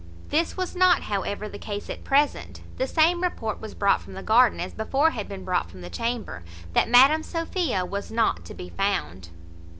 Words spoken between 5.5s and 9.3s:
from the chamber, that Madam Sophia was not to be found.